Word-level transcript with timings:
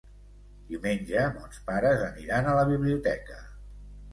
Diumenge 0.69 1.27
mons 1.35 1.61
pares 1.67 2.03
aniran 2.07 2.51
a 2.51 2.57
la 2.61 2.67
biblioteca. 2.73 3.39